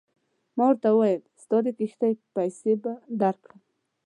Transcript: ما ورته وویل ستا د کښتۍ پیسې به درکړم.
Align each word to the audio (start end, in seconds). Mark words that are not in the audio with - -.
ما 0.57 0.63
ورته 0.69 0.87
وویل 0.91 1.21
ستا 1.43 1.57
د 1.65 1.67
کښتۍ 1.77 2.13
پیسې 2.35 2.73
به 2.83 2.91
درکړم. 3.21 3.59